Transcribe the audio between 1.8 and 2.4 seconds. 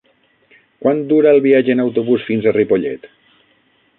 autobús